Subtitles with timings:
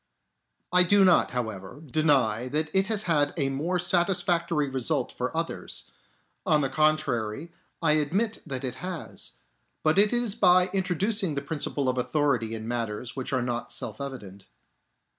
[0.73, 5.91] I do not, however, deny that it has had a more satisfactory result for others;
[6.43, 7.51] on the contrary,
[7.83, 9.33] I admit that it has;
[9.83, 14.01] but it is by introducing the principle of authority in matters which are not self
[14.01, 14.47] evident.